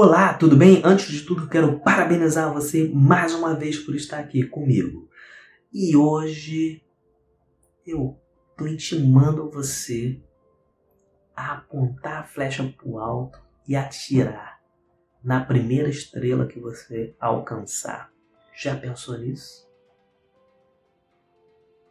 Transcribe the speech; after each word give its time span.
Olá, 0.00 0.32
tudo 0.32 0.56
bem? 0.56 0.80
Antes 0.84 1.08
de 1.08 1.26
tudo, 1.26 1.48
quero 1.48 1.80
parabenizar 1.80 2.54
você 2.54 2.88
mais 2.88 3.34
uma 3.34 3.56
vez 3.56 3.80
por 3.80 3.96
estar 3.96 4.20
aqui 4.20 4.46
comigo. 4.46 5.10
E 5.72 5.96
hoje 5.96 6.86
eu 7.84 8.16
tô 8.56 8.68
intimando 8.68 9.50
você 9.50 10.22
a 11.34 11.54
apontar 11.54 12.20
a 12.20 12.22
flecha 12.22 12.62
pro 12.78 13.00
alto 13.00 13.42
e 13.66 13.74
atirar 13.74 14.62
na 15.20 15.44
primeira 15.44 15.88
estrela 15.88 16.46
que 16.46 16.60
você 16.60 17.16
alcançar. 17.18 18.12
Já 18.54 18.76
pensou 18.76 19.18
nisso? 19.18 19.68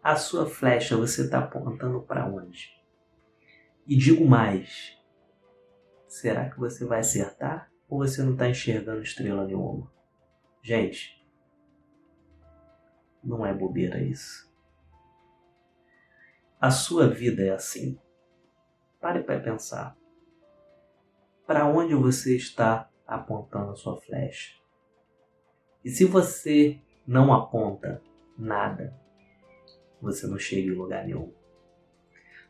A 0.00 0.14
sua 0.14 0.46
flecha 0.46 0.96
você 0.96 1.22
está 1.22 1.40
apontando 1.40 2.00
para 2.02 2.24
onde? 2.24 2.70
E 3.84 3.96
digo 3.96 4.24
mais: 4.24 4.96
será 6.06 6.48
que 6.48 6.56
você 6.56 6.84
vai 6.84 7.00
acertar? 7.00 7.74
Ou 7.88 7.98
você 7.98 8.22
não 8.22 8.32
está 8.32 8.48
enxergando 8.48 9.02
estrela 9.02 9.44
nenhuma? 9.44 9.90
Gente, 10.62 11.24
não 13.22 13.44
é 13.46 13.52
bobeira 13.52 14.00
isso. 14.00 14.46
A 16.60 16.70
sua 16.70 17.08
vida 17.08 17.42
é 17.44 17.50
assim. 17.50 17.98
Pare 19.00 19.22
para 19.22 19.40
pensar. 19.40 19.96
Para 21.46 21.66
onde 21.66 21.94
você 21.94 22.36
está 22.36 22.90
apontando 23.06 23.70
a 23.70 23.76
sua 23.76 23.96
flecha? 23.96 24.56
E 25.84 25.90
se 25.90 26.04
você 26.04 26.80
não 27.06 27.32
aponta 27.32 28.02
nada, 28.36 28.92
você 30.00 30.26
não 30.26 30.38
chega 30.38 30.68
em 30.68 30.74
lugar 30.74 31.04
nenhum. 31.04 31.32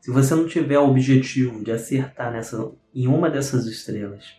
Se 0.00 0.10
você 0.10 0.34
não 0.34 0.46
tiver 0.46 0.78
o 0.78 0.88
objetivo 0.88 1.62
de 1.62 1.72
acertar 1.72 2.32
nessa, 2.32 2.72
em 2.94 3.06
uma 3.06 3.28
dessas 3.28 3.66
estrelas, 3.66 4.34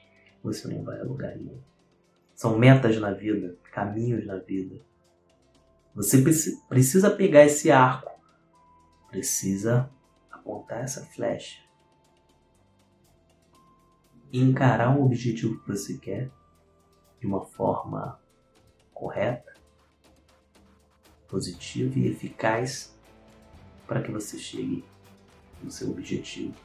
você 0.48 0.68
não 0.68 0.84
vai 0.84 1.00
a 1.00 1.04
lugar 1.04 1.36
nenhum. 1.36 1.60
São 2.34 2.58
metas 2.58 2.98
na 2.98 3.12
vida, 3.12 3.56
caminhos 3.72 4.26
na 4.26 4.38
vida. 4.38 4.80
Você 5.94 6.24
precisa 6.70 7.12
pegar 7.12 7.44
esse 7.44 7.72
arco, 7.72 8.12
precisa 9.10 9.90
apontar 10.32 10.84
essa 10.84 11.06
flecha, 11.06 11.60
encarar 14.32 14.96
o 14.96 15.04
objetivo 15.04 15.60
que 15.60 15.68
você 15.68 15.98
quer 15.98 16.30
de 17.20 17.26
uma 17.26 17.44
forma 17.44 18.20
correta, 18.94 19.54
positiva 21.28 21.98
e 21.98 22.08
eficaz 22.08 22.96
para 23.88 24.02
que 24.02 24.12
você 24.12 24.38
chegue 24.38 24.86
no 25.62 25.72
seu 25.72 25.90
objetivo 25.90 26.56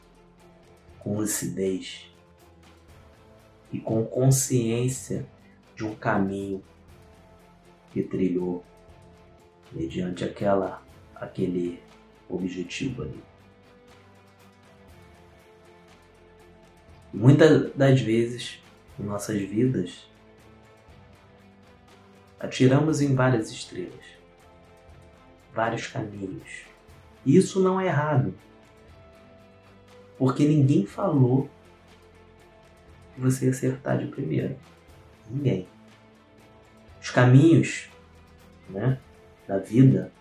com 0.98 1.16
lucidez 1.16 2.11
e 3.72 3.80
com 3.80 4.04
consciência 4.04 5.26
de 5.74 5.84
um 5.84 5.94
caminho 5.94 6.62
que 7.90 8.02
trilhou 8.02 8.62
mediante 9.72 10.24
aquela 10.24 10.82
aquele 11.14 11.80
objetivo 12.28 13.02
ali. 13.02 13.22
Muitas 17.12 17.72
das 17.74 18.00
vezes 18.00 18.60
em 18.98 19.04
nossas 19.04 19.40
vidas 19.40 20.08
atiramos 22.40 23.00
em 23.00 23.14
várias 23.14 23.50
estrelas, 23.50 24.04
vários 25.54 25.86
caminhos. 25.86 26.64
Isso 27.24 27.60
não 27.60 27.80
é 27.80 27.86
errado, 27.86 28.34
porque 30.18 30.44
ninguém 30.44 30.84
falou 30.84 31.48
você 33.22 33.48
acertar 33.48 33.98
de 33.98 34.06
primeira. 34.06 34.56
Ninguém. 35.30 35.68
Os 37.00 37.10
caminhos 37.10 37.88
né, 38.68 38.98
da 39.46 39.58
vida 39.58 40.12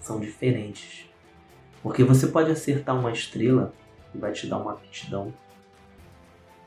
são 0.00 0.18
diferentes. 0.18 1.08
Porque 1.82 2.02
você 2.02 2.26
pode 2.26 2.50
acertar 2.50 2.98
uma 2.98 3.12
estrela 3.12 3.74
e 4.14 4.18
vai 4.18 4.32
te 4.32 4.46
dar 4.46 4.58
uma 4.58 4.72
aptidão, 4.72 5.32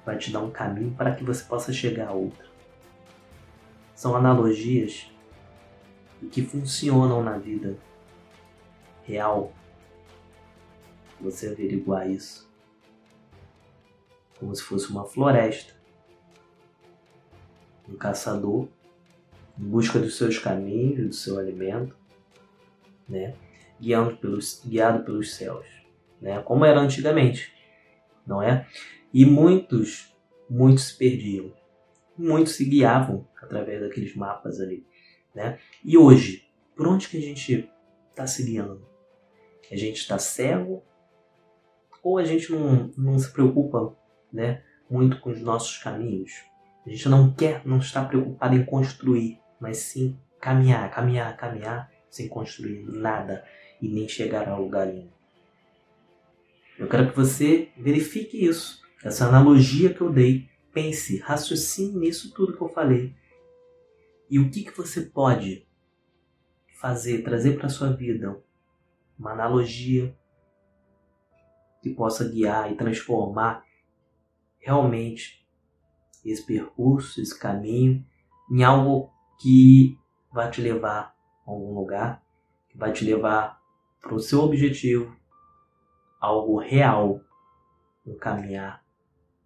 vai 0.06 0.18
te 0.18 0.32
dar 0.32 0.42
um 0.42 0.52
caminho 0.52 0.94
para 0.94 1.16
que 1.16 1.24
você 1.24 1.44
possa 1.44 1.72
chegar 1.74 2.10
a 2.10 2.14
outra. 2.14 2.46
São 3.94 4.16
analogias 4.16 5.12
que 6.32 6.42
funcionam 6.42 7.24
na 7.24 7.38
vida 7.38 7.78
real. 9.04 9.54
Você 11.22 11.48
averiguar 11.48 12.10
isso 12.10 12.46
como 14.40 14.56
se 14.56 14.64
fosse 14.64 14.90
uma 14.90 15.06
floresta. 15.06 15.74
Um 17.88 17.96
caçador 17.96 18.68
em 19.60 19.64
busca 19.64 20.00
dos 20.00 20.18
seus 20.18 20.38
caminhos, 20.38 21.08
do 21.08 21.14
seu 21.14 21.40
alimento, 21.40 21.96
né? 23.08 23.36
Guiando 23.80 24.18
pelos, 24.18 24.62
guiado 24.66 25.04
pelos 25.04 25.36
céus, 25.36 25.66
né? 26.22 26.42
Como 26.42 26.66
era 26.66 26.80
antigamente, 26.80 27.54
não 28.26 28.42
é? 28.42 28.68
E 29.14 29.26
muitos, 29.26 30.14
muitos 30.50 30.86
se 30.86 30.98
perdiam, 30.98 31.54
muitos 32.18 32.56
se 32.56 32.66
guiavam 32.66 33.28
através 33.42 33.82
daqueles 33.82 34.16
mapas 34.16 34.60
ali, 34.60 34.86
né? 35.34 35.60
E 35.84 35.98
hoje, 35.98 36.50
por 36.76 36.88
onde 36.88 37.08
que 37.08 37.18
a 37.18 37.22
gente 37.22 37.70
está 38.10 38.28
se 38.28 38.44
guiando? 38.44 38.86
A 39.72 39.76
gente 39.76 39.98
está 39.98 40.20
cego 40.20 40.84
ou 42.04 42.18
a 42.18 42.24
gente 42.24 42.52
não, 42.52 42.92
não 42.98 43.18
se 43.18 43.32
preocupa 43.32 43.96
né, 44.36 44.62
muito 44.90 45.20
com 45.20 45.32
os 45.32 45.42
nossos 45.42 45.78
caminhos. 45.78 46.44
A 46.86 46.90
gente 46.90 47.10
não 47.10 47.34
quer, 47.34 47.66
não 47.66 47.80
está 47.80 48.04
preocupado 48.06 48.56
em 48.56 48.64
construir, 48.64 49.40
mas 49.60 49.78
sim 49.78 50.20
caminhar, 50.40 50.92
caminhar, 50.92 51.36
caminhar, 51.36 51.92
sem 52.10 52.28
construir 52.28 52.84
nada 52.86 53.44
e 53.82 53.88
nem 53.88 54.08
chegar 54.08 54.48
a 54.48 54.58
lugar 54.58 54.86
nenhum. 54.86 55.10
Eu 56.78 56.88
quero 56.88 57.10
que 57.10 57.16
você 57.16 57.70
verifique 57.78 58.46
isso, 58.46 58.82
essa 59.04 59.28
analogia 59.28 59.94
que 59.94 60.02
eu 60.02 60.12
dei. 60.12 60.50
Pense, 60.74 61.20
raciocine 61.20 61.98
nisso 61.98 62.34
tudo 62.34 62.56
que 62.56 62.62
eu 62.62 62.68
falei. 62.68 63.16
E 64.30 64.38
o 64.38 64.52
que, 64.52 64.66
que 64.66 64.76
você 64.76 65.02
pode 65.02 65.66
fazer, 66.82 67.24
trazer 67.24 67.58
para 67.58 67.68
a 67.68 67.70
sua 67.70 67.94
vida 67.94 68.38
uma 69.18 69.32
analogia 69.32 70.14
que 71.82 71.90
possa 71.92 72.28
guiar 72.28 72.72
e 72.72 72.76
transformar 72.76 73.65
realmente 74.66 75.48
esse 76.26 76.44
percurso, 76.44 77.22
esse 77.22 77.38
caminho, 77.38 78.04
em 78.50 78.64
algo 78.64 79.14
que 79.40 79.96
vai 80.34 80.50
te 80.50 80.60
levar 80.60 81.16
a 81.46 81.52
algum 81.52 81.76
lugar, 81.76 82.26
que 82.68 82.76
vai 82.76 82.92
te 82.92 83.06
levar 83.06 83.62
para 84.02 84.16
o 84.16 84.20
seu 84.20 84.40
objetivo, 84.40 85.16
algo 86.20 86.60
real, 86.60 87.22
um 88.04 88.18
caminhar 88.18 88.84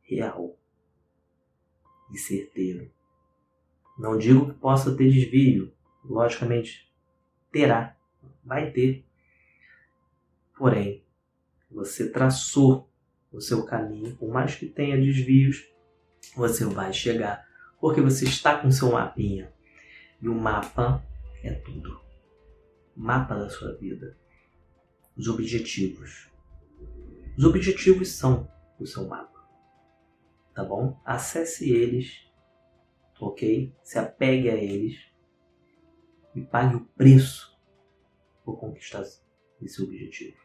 real 0.01 0.57
e 2.13 2.17
certeiro. 2.17 2.89
Não 3.97 4.17
digo 4.17 4.53
que 4.53 4.57
possa 4.57 4.95
ter 4.95 5.11
desvio, 5.11 5.73
logicamente 6.01 6.89
terá, 7.51 7.97
vai 8.41 8.71
ter. 8.71 9.05
Porém, 10.57 11.03
você 11.69 12.09
traçou 12.09 12.89
o 13.31 13.39
seu 13.39 13.63
caminho, 13.63 14.15
por 14.15 14.29
mais 14.29 14.55
que 14.55 14.65
tenha 14.65 14.97
desvios, 14.97 15.67
você 16.35 16.65
vai 16.65 16.91
chegar, 16.91 17.47
porque 17.79 18.01
você 18.01 18.25
está 18.25 18.57
com 18.57 18.71
seu 18.71 18.91
mapinha. 18.91 19.53
E 20.21 20.27
o 20.27 20.35
mapa 20.35 21.03
é 21.43 21.53
tudo. 21.53 21.99
Mapa 22.95 23.35
da 23.35 23.49
sua 23.49 23.73
vida. 23.75 24.17
Os 25.15 25.27
objetivos. 25.27 26.29
Os 27.37 27.43
objetivos 27.45 28.09
são 28.09 28.49
o 28.79 28.85
seu 28.85 29.07
mapa. 29.07 29.47
Tá 30.53 30.63
bom? 30.63 30.99
Acesse 31.05 31.71
eles, 31.71 32.27
ok? 33.19 33.73
Se 33.81 33.97
apegue 33.97 34.49
a 34.49 34.55
eles 34.55 34.97
e 36.35 36.41
pague 36.41 36.75
o 36.75 36.85
preço 36.97 37.57
por 38.43 38.59
conquistar 38.59 39.03
esse 39.61 39.81
objetivo. 39.81 40.37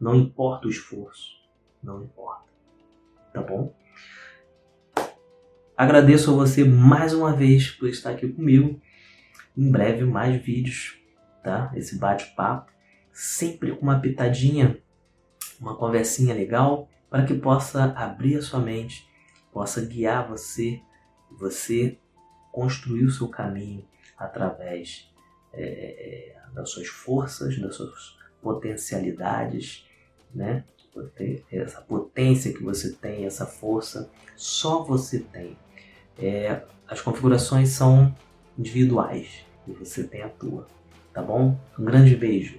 Não 0.00 0.14
importa 0.14 0.66
o 0.66 0.70
esforço 0.70 1.41
não 1.82 2.04
importa. 2.04 2.52
Tá 3.32 3.42
bom? 3.42 3.74
Agradeço 5.76 6.30
a 6.30 6.34
você 6.34 6.64
mais 6.64 7.12
uma 7.12 7.32
vez 7.32 7.70
por 7.70 7.88
estar 7.88 8.10
aqui 8.10 8.28
comigo. 8.28 8.80
Em 9.56 9.70
breve 9.70 10.04
mais 10.04 10.40
vídeos, 10.42 10.98
tá? 11.42 11.72
Esse 11.74 11.98
bate-papo, 11.98 12.70
sempre 13.12 13.74
com 13.74 13.82
uma 13.82 14.00
pitadinha, 14.00 14.78
uma 15.60 15.76
conversinha 15.76 16.34
legal, 16.34 16.88
para 17.10 17.26
que 17.26 17.34
possa 17.34 17.92
abrir 17.92 18.36
a 18.36 18.42
sua 18.42 18.60
mente, 18.60 19.06
possa 19.52 19.84
guiar 19.84 20.26
você, 20.28 20.80
você 21.30 21.98
construir 22.50 23.04
o 23.04 23.10
seu 23.10 23.28
caminho 23.28 23.86
através 24.16 25.10
é, 25.52 26.36
das 26.54 26.70
suas 26.70 26.86
forças, 26.88 27.58
das 27.58 27.74
suas 27.74 28.16
potencialidades, 28.40 29.86
né? 30.34 30.64
Essa 31.50 31.80
potência 31.80 32.52
que 32.52 32.62
você 32.62 32.92
tem, 32.92 33.24
essa 33.24 33.46
força, 33.46 34.10
só 34.36 34.82
você 34.82 35.20
tem. 35.20 35.56
É, 36.18 36.62
as 36.86 37.00
configurações 37.00 37.70
são 37.70 38.14
individuais 38.58 39.44
e 39.66 39.72
você 39.72 40.04
tem 40.04 40.22
a 40.22 40.28
tua, 40.28 40.66
tá 41.12 41.22
bom? 41.22 41.58
Um 41.78 41.84
grande 41.84 42.14
beijo. 42.14 42.58